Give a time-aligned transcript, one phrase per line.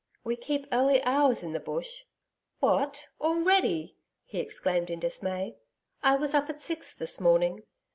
[0.23, 2.05] We keep early hours in the Bush.'
[2.59, 3.05] 'What!
[3.21, 5.57] Already!' he exclaimed in dismay.
[6.01, 7.61] 'I was up at six this morning.